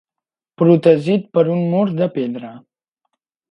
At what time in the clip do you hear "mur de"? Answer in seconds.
1.75-2.09